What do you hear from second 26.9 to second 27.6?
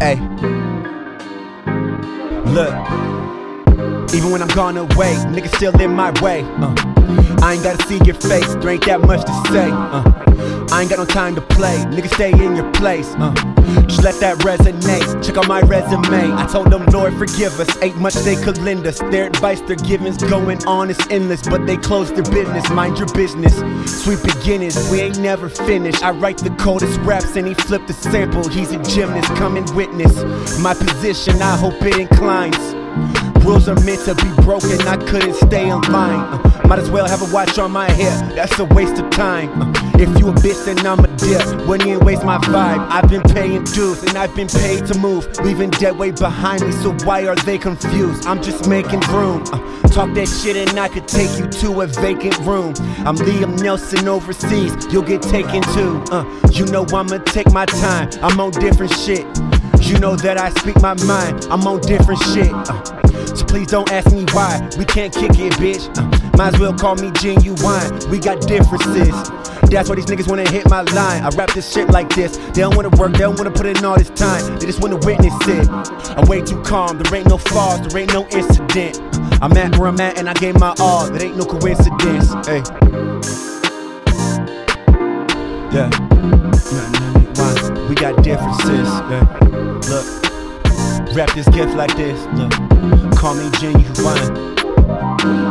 raps and he